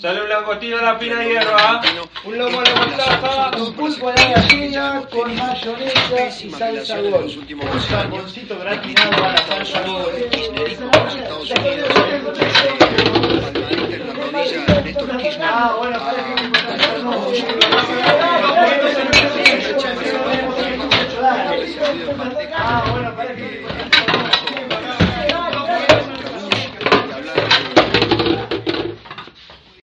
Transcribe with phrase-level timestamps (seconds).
[0.00, 1.56] Sale un langostino a la fina hierba.
[1.56, 1.82] ¿ah?
[2.24, 3.50] Un lomo a la mostaza.
[3.56, 7.24] Un pulpo a la gallina con mayonesa y salsa gol.
[7.24, 10.12] Un salmoncito gratinado a la salsa gol.
[21.26, 21.54] Ah,
[22.18, 22.43] para que me